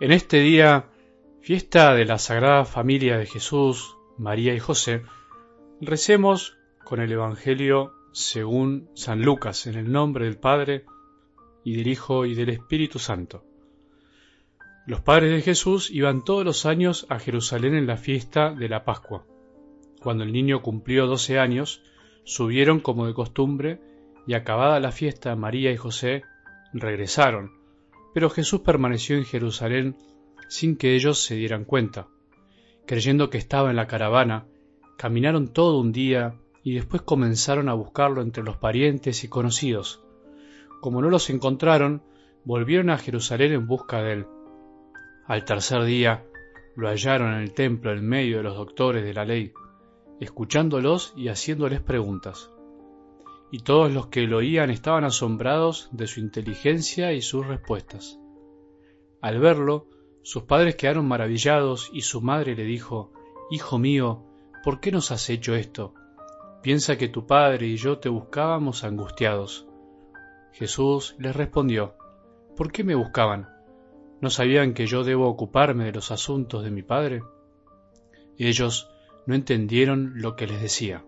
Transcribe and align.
En 0.00 0.12
este 0.12 0.40
día, 0.40 0.86
fiesta 1.42 1.92
de 1.94 2.06
la 2.06 2.16
Sagrada 2.16 2.64
Familia 2.64 3.18
de 3.18 3.26
Jesús, 3.26 3.98
María 4.16 4.54
y 4.54 4.58
José, 4.58 5.02
recemos 5.78 6.56
con 6.84 7.02
el 7.02 7.12
Evangelio 7.12 7.92
según 8.12 8.88
San 8.94 9.20
Lucas, 9.20 9.66
en 9.66 9.74
el 9.74 9.92
nombre 9.92 10.24
del 10.24 10.38
Padre, 10.38 10.86
y 11.64 11.76
del 11.76 11.86
Hijo 11.86 12.24
y 12.24 12.34
del 12.34 12.48
Espíritu 12.48 12.98
Santo. 12.98 13.44
Los 14.86 15.02
padres 15.02 15.32
de 15.32 15.42
Jesús 15.42 15.90
iban 15.90 16.24
todos 16.24 16.46
los 16.46 16.64
años 16.64 17.04
a 17.10 17.18
Jerusalén 17.18 17.74
en 17.74 17.86
la 17.86 17.98
fiesta 17.98 18.54
de 18.54 18.70
la 18.70 18.86
Pascua. 18.86 19.26
Cuando 20.00 20.24
el 20.24 20.32
niño 20.32 20.62
cumplió 20.62 21.08
doce 21.08 21.38
años, 21.38 21.82
subieron 22.24 22.80
como 22.80 23.06
de 23.06 23.12
costumbre, 23.12 23.82
y 24.26 24.32
acabada 24.32 24.80
la 24.80 24.92
fiesta 24.92 25.36
María 25.36 25.70
y 25.72 25.76
José 25.76 26.22
regresaron, 26.72 27.59
pero 28.12 28.30
Jesús 28.30 28.60
permaneció 28.60 29.16
en 29.16 29.24
Jerusalén 29.24 29.96
sin 30.48 30.76
que 30.76 30.94
ellos 30.94 31.22
se 31.22 31.36
dieran 31.36 31.64
cuenta. 31.64 32.08
Creyendo 32.86 33.30
que 33.30 33.38
estaba 33.38 33.70
en 33.70 33.76
la 33.76 33.86
caravana, 33.86 34.46
caminaron 34.96 35.48
todo 35.48 35.78
un 35.78 35.92
día 35.92 36.34
y 36.62 36.74
después 36.74 37.02
comenzaron 37.02 37.68
a 37.68 37.74
buscarlo 37.74 38.20
entre 38.22 38.42
los 38.42 38.56
parientes 38.56 39.24
y 39.24 39.28
conocidos. 39.28 40.02
Como 40.80 41.00
no 41.00 41.08
los 41.08 41.30
encontraron, 41.30 42.02
volvieron 42.44 42.90
a 42.90 42.98
Jerusalén 42.98 43.52
en 43.52 43.66
busca 43.66 44.02
de 44.02 44.12
él. 44.12 44.26
Al 45.26 45.44
tercer 45.44 45.84
día 45.84 46.24
lo 46.76 46.88
hallaron 46.88 47.34
en 47.34 47.40
el 47.40 47.52
templo 47.52 47.92
en 47.92 48.06
medio 48.06 48.38
de 48.38 48.42
los 48.42 48.56
doctores 48.56 49.04
de 49.04 49.14
la 49.14 49.24
ley, 49.24 49.52
escuchándolos 50.20 51.12
y 51.16 51.28
haciéndoles 51.28 51.80
preguntas 51.80 52.50
y 53.50 53.60
todos 53.60 53.92
los 53.92 54.06
que 54.06 54.22
lo 54.22 54.38
oían 54.38 54.70
estaban 54.70 55.04
asombrados 55.04 55.88
de 55.92 56.06
su 56.06 56.20
inteligencia 56.20 57.12
y 57.12 57.22
sus 57.22 57.46
respuestas. 57.46 58.18
Al 59.20 59.40
verlo, 59.40 59.88
sus 60.22 60.44
padres 60.44 60.76
quedaron 60.76 61.08
maravillados 61.08 61.90
y 61.92 62.02
su 62.02 62.20
madre 62.20 62.54
le 62.54 62.64
dijo, 62.64 63.12
Hijo 63.50 63.78
mío, 63.78 64.24
¿por 64.62 64.80
qué 64.80 64.92
nos 64.92 65.10
has 65.10 65.28
hecho 65.30 65.54
esto? 65.54 65.94
Piensa 66.62 66.96
que 66.96 67.08
tu 67.08 67.26
padre 67.26 67.66
y 67.66 67.76
yo 67.76 67.98
te 67.98 68.08
buscábamos 68.08 68.84
angustiados. 68.84 69.66
Jesús 70.52 71.16
les 71.18 71.34
respondió, 71.34 71.94
¿por 72.56 72.70
qué 72.70 72.84
me 72.84 72.94
buscaban? 72.94 73.48
¿No 74.20 74.28
sabían 74.28 74.74
que 74.74 74.86
yo 74.86 75.02
debo 75.02 75.28
ocuparme 75.28 75.86
de 75.86 75.92
los 75.92 76.10
asuntos 76.10 76.62
de 76.62 76.70
mi 76.70 76.82
padre? 76.82 77.22
Ellos 78.36 78.90
no 79.26 79.34
entendieron 79.34 80.12
lo 80.16 80.36
que 80.36 80.46
les 80.46 80.60
decía. 80.60 81.04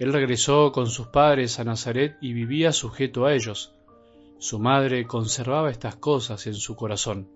Él 0.00 0.14
regresó 0.14 0.72
con 0.72 0.86
sus 0.86 1.08
padres 1.08 1.60
a 1.60 1.64
Nazaret 1.64 2.16
y 2.22 2.32
vivía 2.32 2.72
sujeto 2.72 3.26
a 3.26 3.34
ellos. 3.34 3.74
Su 4.38 4.58
madre 4.58 5.06
conservaba 5.06 5.70
estas 5.70 5.94
cosas 5.96 6.46
en 6.46 6.54
su 6.54 6.74
corazón. 6.74 7.28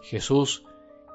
Jesús 0.00 0.64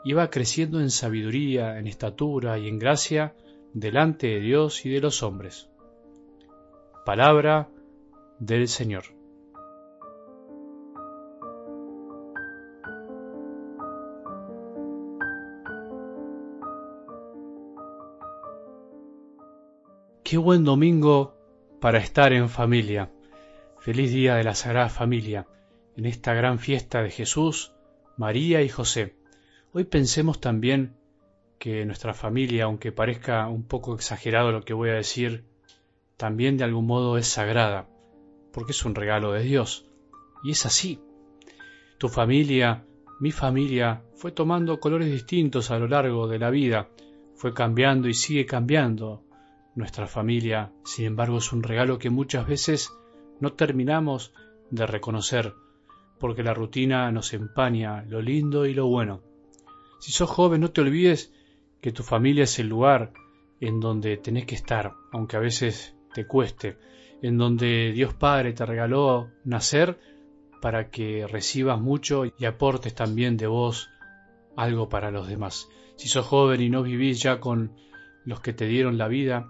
iba 0.05 0.29
creciendo 0.29 0.79
en 0.79 0.91
sabiduría, 0.91 1.79
en 1.79 1.87
estatura 1.87 2.59
y 2.59 2.67
en 2.67 2.77
gracia 2.77 3.33
delante 3.73 4.27
de 4.27 4.41
Dios 4.41 4.85
y 4.85 4.89
de 4.89 5.01
los 5.01 5.23
hombres. 5.23 5.67
Palabra 7.03 7.67
del 8.37 8.67
Señor. 8.67 9.18
Qué 20.29 20.37
buen 20.37 20.63
domingo 20.63 21.33
para 21.81 21.97
estar 21.97 22.33
en 22.33 22.49
familia. 22.49 23.11
Feliz 23.79 24.11
día 24.11 24.35
de 24.35 24.43
la 24.43 24.53
Sagrada 24.53 24.87
Familia, 24.87 25.47
en 25.97 26.05
esta 26.05 26.35
gran 26.35 26.59
fiesta 26.59 27.01
de 27.01 27.09
Jesús, 27.09 27.73
María 28.15 28.61
y 28.61 28.69
José. 28.69 29.15
Hoy 29.73 29.85
pensemos 29.85 30.39
también 30.39 30.93
que 31.57 31.83
nuestra 31.83 32.13
familia, 32.13 32.65
aunque 32.65 32.91
parezca 32.91 33.47
un 33.47 33.63
poco 33.63 33.95
exagerado 33.95 34.51
lo 34.51 34.61
que 34.61 34.75
voy 34.75 34.91
a 34.91 35.01
decir, 35.01 35.45
también 36.15 36.57
de 36.57 36.63
algún 36.63 36.85
modo 36.85 37.17
es 37.17 37.25
sagrada, 37.25 37.89
porque 38.53 38.73
es 38.73 38.85
un 38.85 38.93
regalo 38.93 39.31
de 39.31 39.41
Dios. 39.41 39.89
Y 40.43 40.51
es 40.51 40.63
así. 40.63 41.01
Tu 41.97 42.07
familia, 42.07 42.85
mi 43.19 43.31
familia, 43.31 44.03
fue 44.13 44.31
tomando 44.31 44.79
colores 44.79 45.11
distintos 45.11 45.71
a 45.71 45.79
lo 45.79 45.87
largo 45.87 46.27
de 46.27 46.37
la 46.37 46.51
vida, 46.51 46.87
fue 47.33 47.51
cambiando 47.51 48.07
y 48.07 48.13
sigue 48.13 48.45
cambiando 48.45 49.23
nuestra 49.79 50.07
familia, 50.07 50.71
sin 50.83 51.05
embargo, 51.05 51.37
es 51.37 51.51
un 51.53 51.63
regalo 51.63 51.97
que 51.97 52.09
muchas 52.09 52.45
veces 52.45 52.91
no 53.39 53.53
terminamos 53.53 54.33
de 54.69 54.85
reconocer, 54.85 55.53
porque 56.19 56.43
la 56.43 56.53
rutina 56.53 57.11
nos 57.11 57.33
empaña 57.33 58.03
lo 58.03 58.21
lindo 58.21 58.65
y 58.65 58.73
lo 58.73 58.87
bueno. 58.87 59.21
Si 59.99 60.11
sos 60.11 60.29
joven, 60.29 60.61
no 60.61 60.71
te 60.71 60.81
olvides 60.81 61.33
que 61.81 61.93
tu 61.93 62.03
familia 62.03 62.43
es 62.43 62.59
el 62.59 62.67
lugar 62.67 63.13
en 63.61 63.79
donde 63.79 64.17
tenés 64.17 64.45
que 64.45 64.55
estar, 64.55 64.93
aunque 65.11 65.37
a 65.37 65.39
veces 65.39 65.95
te 66.13 66.27
cueste, 66.27 66.77
en 67.21 67.37
donde 67.37 67.93
Dios 67.93 68.13
Padre 68.13 68.51
te 68.51 68.65
regaló 68.65 69.29
nacer 69.45 69.97
para 70.61 70.89
que 70.89 71.25
recibas 71.25 71.79
mucho 71.79 72.25
y 72.25 72.45
aportes 72.45 72.93
también 72.93 73.37
de 73.37 73.47
vos 73.47 73.89
algo 74.57 74.89
para 74.89 75.09
los 75.09 75.29
demás. 75.29 75.69
Si 75.95 76.09
sos 76.09 76.25
joven 76.25 76.61
y 76.61 76.69
no 76.69 76.83
vivís 76.83 77.21
ya 77.21 77.39
con 77.39 77.71
los 78.25 78.41
que 78.41 78.53
te 78.53 78.67
dieron 78.67 78.97
la 78.97 79.07
vida, 79.07 79.49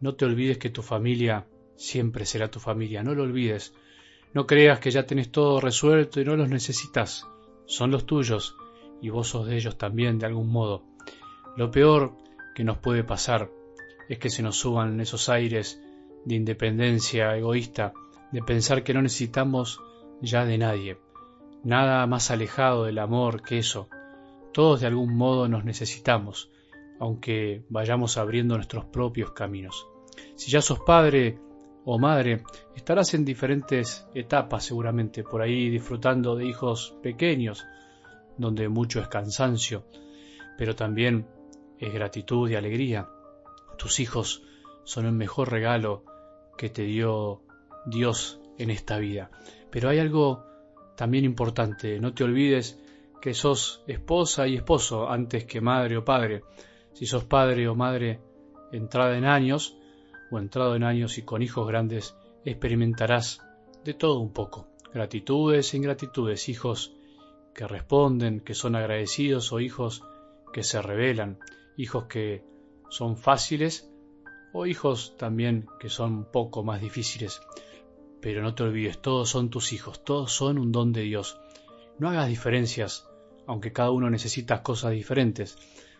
no 0.00 0.14
te 0.14 0.24
olvides 0.24 0.58
que 0.58 0.70
tu 0.70 0.82
familia 0.82 1.46
siempre 1.76 2.24
será 2.24 2.50
tu 2.50 2.60
familia, 2.60 3.02
no 3.02 3.14
lo 3.14 3.22
olvides. 3.24 3.74
No 4.34 4.46
creas 4.46 4.78
que 4.78 4.90
ya 4.90 5.06
tenés 5.06 5.30
todo 5.30 5.60
resuelto 5.60 6.20
y 6.20 6.24
no 6.24 6.36
los 6.36 6.48
necesitas. 6.48 7.26
Son 7.66 7.90
los 7.90 8.06
tuyos 8.06 8.56
y 9.00 9.10
vos 9.10 9.28
sos 9.28 9.46
de 9.46 9.56
ellos 9.56 9.78
también 9.78 10.18
de 10.18 10.26
algún 10.26 10.50
modo. 10.50 10.84
Lo 11.56 11.70
peor 11.70 12.12
que 12.54 12.64
nos 12.64 12.78
puede 12.78 13.04
pasar 13.04 13.50
es 14.08 14.18
que 14.18 14.30
se 14.30 14.42
nos 14.42 14.56
suban 14.56 15.00
esos 15.00 15.28
aires 15.28 15.82
de 16.24 16.34
independencia 16.34 17.36
egoísta, 17.36 17.92
de 18.32 18.42
pensar 18.42 18.82
que 18.82 18.94
no 18.94 19.02
necesitamos 19.02 19.80
ya 20.20 20.44
de 20.44 20.58
nadie. 20.58 20.98
Nada 21.64 22.06
más 22.06 22.30
alejado 22.30 22.84
del 22.84 22.98
amor 22.98 23.42
que 23.42 23.58
eso. 23.58 23.88
Todos 24.52 24.80
de 24.80 24.86
algún 24.86 25.16
modo 25.16 25.48
nos 25.48 25.64
necesitamos 25.64 26.50
aunque 26.98 27.64
vayamos 27.68 28.16
abriendo 28.16 28.56
nuestros 28.56 28.84
propios 28.86 29.32
caminos. 29.32 29.86
Si 30.34 30.50
ya 30.50 30.60
sos 30.60 30.80
padre 30.80 31.38
o 31.84 31.98
madre, 31.98 32.42
estarás 32.74 33.14
en 33.14 33.24
diferentes 33.24 34.06
etapas 34.14 34.64
seguramente, 34.64 35.24
por 35.24 35.42
ahí 35.42 35.70
disfrutando 35.70 36.36
de 36.36 36.46
hijos 36.46 36.94
pequeños, 37.02 37.64
donde 38.36 38.68
mucho 38.68 39.00
es 39.00 39.08
cansancio, 39.08 39.84
pero 40.56 40.74
también 40.74 41.26
es 41.78 41.92
gratitud 41.92 42.50
y 42.50 42.56
alegría. 42.56 43.08
Tus 43.76 44.00
hijos 44.00 44.42
son 44.84 45.06
el 45.06 45.12
mejor 45.12 45.50
regalo 45.50 46.04
que 46.56 46.68
te 46.68 46.82
dio 46.82 47.42
Dios 47.86 48.40
en 48.58 48.70
esta 48.70 48.98
vida. 48.98 49.30
Pero 49.70 49.88
hay 49.88 49.98
algo 49.98 50.44
también 50.96 51.24
importante, 51.24 52.00
no 52.00 52.12
te 52.12 52.24
olvides 52.24 52.78
que 53.20 53.34
sos 53.34 53.82
esposa 53.86 54.46
y 54.46 54.56
esposo 54.56 55.08
antes 55.08 55.44
que 55.44 55.60
madre 55.60 55.96
o 55.96 56.04
padre. 56.04 56.42
Si 56.98 57.06
sos 57.06 57.22
padre 57.22 57.68
o 57.68 57.76
madre 57.76 58.18
entrada 58.72 59.16
en 59.16 59.24
años 59.24 59.76
o 60.32 60.38
entrado 60.40 60.74
en 60.74 60.82
años 60.82 61.16
y 61.16 61.22
con 61.22 61.42
hijos 61.42 61.64
grandes, 61.68 62.16
experimentarás 62.44 63.40
de 63.84 63.94
todo 63.94 64.18
un 64.18 64.32
poco. 64.32 64.66
Gratitudes 64.92 65.72
e 65.72 65.76
ingratitudes, 65.76 66.48
hijos 66.48 66.96
que 67.54 67.68
responden, 67.68 68.40
que 68.40 68.54
son 68.54 68.74
agradecidos 68.74 69.52
o 69.52 69.60
hijos 69.60 70.02
que 70.52 70.64
se 70.64 70.82
rebelan, 70.82 71.38
hijos 71.76 72.06
que 72.06 72.42
son 72.90 73.16
fáciles 73.16 73.88
o 74.52 74.66
hijos 74.66 75.16
también 75.16 75.68
que 75.78 75.90
son 75.90 76.12
un 76.12 76.24
poco 76.24 76.64
más 76.64 76.80
difíciles. 76.80 77.40
Pero 78.20 78.42
no 78.42 78.56
te 78.56 78.64
olvides, 78.64 79.00
todos 79.00 79.30
son 79.30 79.50
tus 79.50 79.72
hijos, 79.72 80.02
todos 80.02 80.32
son 80.32 80.58
un 80.58 80.72
don 80.72 80.92
de 80.92 81.02
Dios. 81.02 81.38
No 82.00 82.08
hagas 82.08 82.26
diferencias, 82.26 83.08
aunque 83.46 83.72
cada 83.72 83.92
uno 83.92 84.10
necesita 84.10 84.64
cosas 84.64 84.90
diferentes 84.90 85.56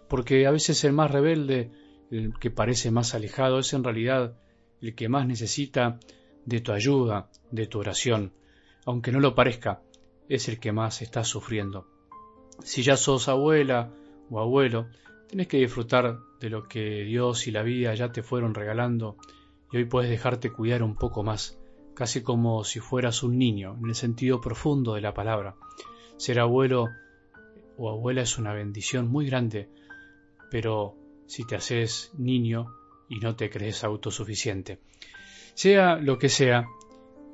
porque 0.08 0.46
a 0.46 0.50
veces 0.50 0.82
el 0.84 0.93
más 0.93 1.10
rebelde, 1.10 1.70
el 2.10 2.32
que 2.38 2.50
parece 2.50 2.90
más 2.90 3.14
alejado, 3.14 3.58
es 3.58 3.72
en 3.72 3.84
realidad 3.84 4.38
el 4.81 4.94
que 4.94 5.08
más 5.08 5.26
necesita 5.26 5.99
de 6.44 6.60
tu 6.60 6.72
ayuda, 6.72 7.31
de 7.50 7.66
tu 7.66 7.78
oración. 7.78 8.32
Aunque 8.87 9.12
no 9.12 9.20
lo 9.20 9.34
parezca, 9.34 9.82
es 10.28 10.49
el 10.49 10.58
que 10.58 10.72
más 10.72 11.02
está 11.02 11.25
sufriendo. 11.25 11.87
Si 12.64 12.82
ya 12.82 12.96
sos 12.96 13.28
abuela 13.28 13.90
o 14.31 14.40
abuelo, 14.40 14.88
tienes 15.28 15.46
que 15.46 15.58
disfrutar 15.58 16.19
de 16.40 16.50
lo 16.50 16.69
que 16.69 17.05
Dios 17.05 17.46
y 17.46 17.50
la 17.50 17.62
vida 17.62 17.94
ya 17.94 18.12
te 18.12 18.22
fueron 18.22 18.55
regalando 18.55 19.16
y 19.70 19.76
hoy 19.76 19.84
puedes 19.84 20.10
dejarte 20.10 20.50
cuidar 20.50 20.82
un 20.82 20.94
poco 20.94 21.22
más, 21.22 21.58
casi 21.94 22.22
como 22.22 22.64
si 22.64 22.81
fueras 22.81 23.22
un 23.22 23.38
niño, 23.38 23.76
en 23.82 23.88
el 23.88 23.94
sentido 23.94 24.40
profundo 24.40 24.94
de 24.94 25.02
la 25.02 25.12
palabra. 25.12 25.56
Ser 26.16 26.40
abuelo 26.40 26.88
o 27.76 27.90
abuela 27.90 28.22
es 28.22 28.38
una 28.38 28.55
bendición 28.55 29.08
muy 29.08 29.26
grande 29.26 29.69
pero 30.50 30.97
si 31.27 31.45
te 31.47 31.56
haces 31.56 32.12
niño 32.17 32.75
y 33.09 33.19
no 33.21 33.37
te 33.37 33.50
crees 33.50 33.85
autosuficiente. 33.85 34.79
Sea 35.55 35.97
lo 35.97 36.19
que 36.19 36.29
sea, 36.29 36.67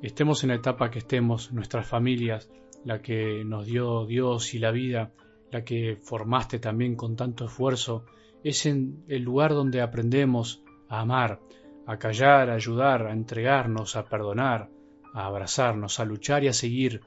estemos 0.01 0.43
en 0.43 0.49
la 0.49 0.55
etapa 0.55 0.89
que 0.89 0.99
estemos, 0.99 1.51
nuestras 1.51 1.87
familias, 1.87 2.49
la 2.83 3.01
que 3.01 3.43
nos 3.45 3.65
dio 3.65 4.05
Dios 4.05 4.53
y 4.53 4.59
la 4.59 4.71
vida, 4.71 5.11
la 5.51 5.63
que 5.63 5.97
formaste 6.01 6.59
también 6.59 6.95
con 6.95 7.15
tanto 7.15 7.45
esfuerzo, 7.45 8.05
es 8.43 8.65
en 8.65 9.03
el 9.07 9.23
lugar 9.23 9.53
donde 9.53 9.81
aprendemos 9.81 10.61
a 10.87 11.01
amar, 11.01 11.39
a 11.87 11.97
callar, 11.97 12.49
a 12.49 12.55
ayudar, 12.55 13.07
a 13.07 13.13
entregarnos, 13.13 13.95
a 13.95 14.05
perdonar, 14.05 14.69
a 15.13 15.25
abrazarnos, 15.25 15.99
a 15.99 16.05
luchar 16.05 16.43
y 16.43 16.47
a 16.47 16.53
seguir, 16.53 17.01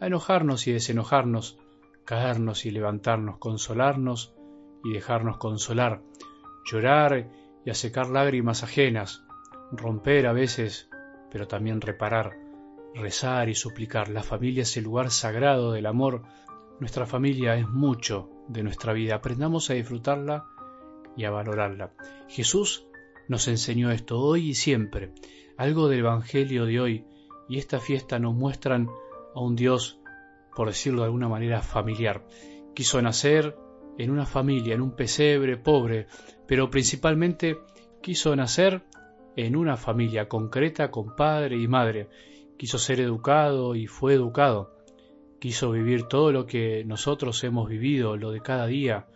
a 0.00 0.06
enojarnos 0.06 0.66
y 0.66 0.72
desenojarnos, 0.72 1.58
caernos 2.04 2.66
y 2.66 2.70
levantarnos, 2.70 3.38
consolarnos 3.38 4.35
y 4.84 4.92
dejarnos 4.92 5.38
consolar, 5.38 6.02
llorar 6.64 7.30
y 7.64 7.70
a 7.70 7.74
secar 7.74 8.08
lágrimas 8.08 8.62
ajenas, 8.62 9.24
romper 9.72 10.26
a 10.26 10.32
veces, 10.32 10.88
pero 11.30 11.48
también 11.48 11.80
reparar, 11.80 12.38
rezar 12.94 13.48
y 13.48 13.54
suplicar. 13.54 14.08
La 14.08 14.22
familia 14.22 14.62
es 14.62 14.76
el 14.76 14.84
lugar 14.84 15.10
sagrado 15.10 15.72
del 15.72 15.86
amor. 15.86 16.22
Nuestra 16.80 17.06
familia 17.06 17.56
es 17.56 17.68
mucho 17.68 18.30
de 18.48 18.62
nuestra 18.62 18.92
vida. 18.92 19.16
Aprendamos 19.16 19.70
a 19.70 19.74
disfrutarla 19.74 20.46
y 21.16 21.24
a 21.24 21.30
valorarla. 21.30 21.92
Jesús 22.28 22.86
nos 23.28 23.48
enseñó 23.48 23.90
esto 23.90 24.20
hoy 24.20 24.50
y 24.50 24.54
siempre. 24.54 25.12
Algo 25.56 25.88
del 25.88 26.00
Evangelio 26.00 26.66
de 26.66 26.80
hoy 26.80 27.04
y 27.48 27.58
esta 27.58 27.80
fiesta 27.80 28.18
nos 28.18 28.34
muestran 28.34 28.88
a 29.34 29.40
un 29.40 29.56
Dios, 29.56 29.98
por 30.54 30.68
decirlo 30.68 31.00
de 31.00 31.06
alguna 31.06 31.28
manera, 31.28 31.62
familiar. 31.62 32.26
Quiso 32.74 33.00
nacer 33.00 33.56
en 33.98 34.10
una 34.10 34.26
familia, 34.26 34.74
en 34.74 34.82
un 34.82 34.94
pesebre 34.94 35.56
pobre, 35.56 36.06
pero 36.46 36.70
principalmente 36.70 37.58
quiso 38.02 38.34
nacer 38.36 38.82
en 39.36 39.56
una 39.56 39.76
familia 39.76 40.28
concreta 40.28 40.90
con 40.90 41.14
padre 41.14 41.56
y 41.56 41.68
madre. 41.68 42.08
Quiso 42.56 42.78
ser 42.78 43.00
educado 43.00 43.74
y 43.74 43.86
fue 43.86 44.14
educado. 44.14 44.74
Quiso 45.38 45.70
vivir 45.70 46.04
todo 46.04 46.32
lo 46.32 46.46
que 46.46 46.84
nosotros 46.84 47.44
hemos 47.44 47.68
vivido, 47.68 48.16
lo 48.16 48.30
de 48.30 48.40
cada 48.40 48.66
día, 48.66 49.08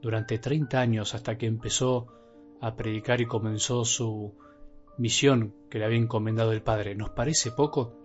durante 0.00 0.38
30 0.38 0.80
años 0.80 1.14
hasta 1.14 1.36
que 1.36 1.46
empezó 1.46 2.06
a 2.60 2.76
predicar 2.76 3.20
y 3.20 3.26
comenzó 3.26 3.84
su 3.84 4.34
misión 4.96 5.54
que 5.68 5.78
le 5.78 5.86
había 5.86 5.98
encomendado 5.98 6.52
el 6.52 6.62
Padre. 6.62 6.94
¿Nos 6.94 7.10
parece 7.10 7.50
poco? 7.50 7.96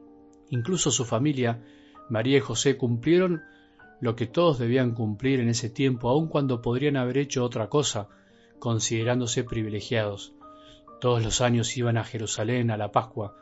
Incluso 0.49 0.89
su 0.89 1.05
familia, 1.05 1.63
María 2.09 2.37
y 2.37 2.41
José, 2.41 2.77
cumplieron 2.77 3.41
lo 4.01 4.15
que 4.15 4.27
todos 4.27 4.59
debían 4.59 4.91
cumplir 4.91 5.39
en 5.39 5.49
ese 5.49 5.69
tiempo, 5.69 6.09
aun 6.09 6.27
cuando 6.27 6.61
podrían 6.61 6.97
haber 6.97 7.17
hecho 7.17 7.43
otra 7.43 7.67
cosa, 7.69 8.07
considerándose 8.59 9.43
privilegiados. 9.43 10.33
Todos 11.01 11.23
los 11.23 11.41
años 11.41 11.75
iban 11.77 11.97
a 11.97 12.03
Jerusalén 12.03 12.71
a 12.71 12.77
la 12.77 12.91
Pascua. 12.91 13.35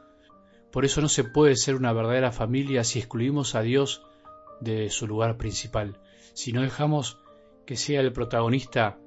Por 0.71 0.85
eso 0.85 1.01
no 1.01 1.09
se 1.09 1.23
puede 1.23 1.55
ser 1.55 1.75
una 1.75 1.93
verdadera 1.93 2.31
familia 2.31 2.83
si 2.83 2.99
excluimos 2.99 3.55
a 3.55 3.61
Dios 3.61 4.03
de 4.59 4.89
su 4.89 5.07
lugar 5.07 5.37
principal, 5.37 5.99
si 6.33 6.53
no 6.53 6.61
dejamos 6.61 7.19
que 7.65 7.75
sea 7.75 8.01
el 8.01 8.13
protagonista 8.13 8.99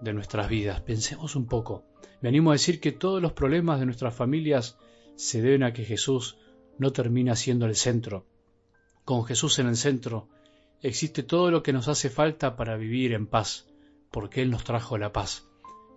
de 0.00 0.12
nuestras 0.12 0.48
vidas. 0.48 0.80
Pensemos 0.82 1.36
un 1.36 1.46
poco. 1.46 1.84
Me 2.20 2.28
animo 2.28 2.50
a 2.50 2.54
decir 2.54 2.80
que 2.80 2.92
todos 2.92 3.20
los 3.20 3.32
problemas 3.32 3.80
de 3.80 3.86
nuestras 3.86 4.14
familias 4.14 4.78
se 5.16 5.42
deben 5.42 5.62
a 5.62 5.72
que 5.72 5.84
Jesús 5.84 6.38
no 6.78 6.92
termina 6.92 7.36
siendo 7.36 7.66
el 7.66 7.76
centro. 7.76 8.26
Con 9.04 9.24
Jesús 9.24 9.58
en 9.58 9.66
el 9.66 9.76
centro 9.76 10.28
existe 10.88 11.22
todo 11.22 11.50
lo 11.50 11.62
que 11.62 11.72
nos 11.72 11.88
hace 11.88 12.10
falta 12.10 12.56
para 12.56 12.76
vivir 12.76 13.12
en 13.12 13.26
paz, 13.26 13.66
porque 14.10 14.42
Él 14.42 14.50
nos 14.50 14.64
trajo 14.64 14.96
la 14.98 15.12
paz 15.12 15.48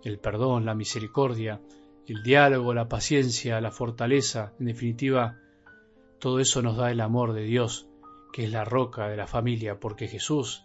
el 0.04 0.18
perdón, 0.18 0.64
la 0.64 0.74
misericordia, 0.74 1.60
el 2.06 2.22
diálogo, 2.22 2.74
la 2.74 2.88
paciencia, 2.88 3.60
la 3.60 3.70
fortaleza, 3.70 4.52
en 4.58 4.66
definitiva, 4.66 5.38
todo 6.18 6.40
eso 6.40 6.62
nos 6.62 6.76
da 6.76 6.90
el 6.90 7.00
amor 7.00 7.32
de 7.32 7.42
Dios, 7.42 7.88
que 8.32 8.44
es 8.44 8.52
la 8.52 8.64
roca 8.64 9.08
de 9.08 9.16
la 9.16 9.26
familia, 9.26 9.78
porque 9.80 10.08
Jesús 10.08 10.64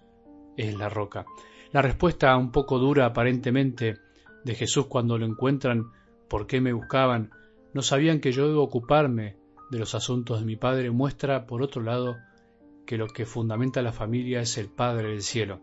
es 0.58 0.76
la 0.76 0.90
roca. 0.90 1.26
La 1.72 1.82
respuesta 1.82 2.36
un 2.38 2.52
poco 2.52 2.80
dura 2.80 3.06
aparentemente 3.06 3.98
de 4.44 4.56
Jesús 4.56 4.88
cuando 4.88 5.18
lo 5.18 5.26
encuentran, 5.26 5.92
¿por 6.28 6.48
qué 6.48 6.62
me 6.62 6.74
buscaban? 6.74 7.32
No 7.74 7.82
sabían 7.82 8.20
que 8.20 8.32
yo 8.32 8.48
debo 8.48 8.64
ocuparme 8.64 9.38
de 9.72 9.80
los 9.80 9.96
asuntos 9.96 10.40
de 10.40 10.46
mi 10.46 10.56
Padre, 10.56 10.92
muestra, 10.92 11.48
por 11.48 11.64
otro 11.64 11.82
lado, 11.82 12.18
que 12.86 12.98
lo 12.98 13.08
que 13.08 13.26
fundamenta 13.26 13.82
la 13.82 13.94
familia 13.94 14.42
es 14.42 14.58
el 14.58 14.70
Padre 14.70 15.10
del 15.10 15.22
cielo. 15.22 15.62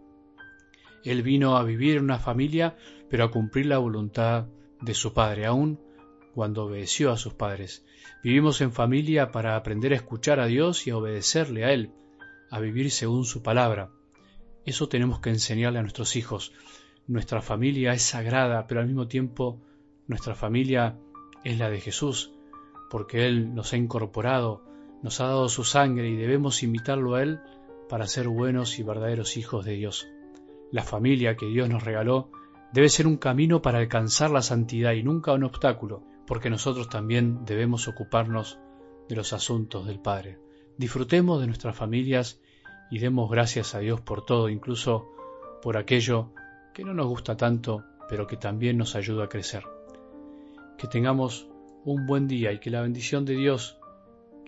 Él 1.05 1.23
vino 1.23 1.57
a 1.57 1.65
vivir 1.65 1.97
en 1.97 2.05
una 2.05 2.19
familia, 2.19 2.77
pero 3.09 3.25
a 3.25 3.31
cumplir 3.31 3.67
la 3.67 3.79
voluntad 3.79 4.47
de 4.81 4.95
su 4.95 5.13
Padre, 5.13 5.47
aun 5.47 5.81
cuando 6.35 6.65
obedeció 6.65 7.11
a 7.11 7.17
sus 7.17 7.35
padres. 7.35 7.85
Vivimos 8.23 8.61
en 8.61 8.73
familia 8.73 9.31
para 9.33 9.57
aprender 9.57 9.93
a 9.93 9.97
escuchar 9.97 10.41
a 10.41 10.47
Dios 10.47 10.87
y 10.87 10.91
a 10.91 10.97
obedecerle 10.97 11.65
a 11.65 11.73
Él, 11.73 11.93
a 12.51 12.61
vivir 12.61 12.91
según 12.91 13.25
su 13.25 13.43
palabra. 13.43 13.91
Eso 14.65 14.89
tenemos 14.89 15.21
que 15.21 15.31
enseñarle 15.31 15.79
a 15.79 15.83
nuestros 15.83 16.17
hijos. 16.17 16.53
Nuestra 17.07 17.43
familia 17.43 17.93
es 17.93 18.03
sagrada, 18.03 18.67
pero 18.67 18.81
al 18.81 18.87
mismo 18.87 19.09
tiempo 19.09 19.61
nuestra 20.07 20.35
familia 20.35 20.99
es 21.45 21.59
la 21.59 21.71
de 21.71 21.81
Jesús, 21.81 22.33
porque 22.91 23.27
Él 23.27 23.55
nos 23.55 23.73
ha 23.73 23.77
incorporado, 23.77 24.65
nos 25.03 25.21
ha 25.21 25.27
dado 25.27 25.49
su 25.49 25.65
sangre 25.65 26.09
y 26.09 26.17
debemos 26.17 26.63
imitarlo 26.63 27.15
a 27.15 27.23
Él 27.23 27.41
para 27.89 28.07
ser 28.07 28.29
buenos 28.29 28.79
y 28.79 28.83
verdaderos 28.83 29.37
hijos 29.37 29.65
de 29.65 29.73
Dios. 29.73 30.09
La 30.71 30.85
familia 30.85 31.37
que 31.37 31.47
Dios 31.47 31.69
nos 31.69 31.83
regaló 31.83 32.31
debe 32.73 32.89
ser 32.89 33.07
un 33.07 33.17
camino 33.17 33.63
para 33.63 33.79
alcanzar 33.79 34.31
la 34.31 34.43
santidad 34.43 34.93
y 34.93 35.03
nunca 35.03 35.33
un 35.33 35.45
obstáculo, 35.45 36.03
porque 36.27 36.51
nosotros 36.51 36.89
también 36.89 37.45
debemos 37.45 37.89
ocuparnos 37.89 38.59
de 39.09 39.17
los 39.17 39.33
asuntos 39.33 39.87
del 39.87 39.99
Padre. 39.99 40.39
Disfrutemos 40.77 41.41
de 41.41 41.49
nuestras 41.49 41.77
familias 41.77 42.41
y 42.91 43.01
demos 43.01 43.29
gracias 43.29 43.75
a 43.75 43.81
Dios 43.81 44.01
por 44.01 44.25
todo, 44.25 44.49
incluso 44.49 45.11
por 45.63 45.77
aquello 45.77 46.33
que 46.73 46.85
no 46.85 46.95
nos 46.95 47.09
gusta 47.09 47.37
tanto, 47.37 47.85
pero 48.09 48.27
que 48.27 48.37
también 48.37 48.79
nos 48.79 48.95
ayuda 48.95 49.25
a 49.25 49.29
crecer. 49.29 49.65
Que 50.79 50.87
tengamos 50.87 51.49
un 51.85 52.07
buen 52.07 52.29
día 52.29 52.53
y 52.53 52.61
que 52.61 52.71
la 52.71 52.83
bendición 52.83 53.25
de 53.25 53.35
Dios, 53.35 53.80